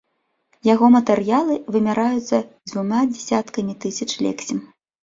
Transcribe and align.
Яго 0.67 0.87
матэрыялы 0.95 1.59
вымяраюцца 1.75 2.37
дзвюма 2.67 2.99
дзясяткамі 3.13 3.73
тысяч 3.87 4.11
лексем. 4.27 4.59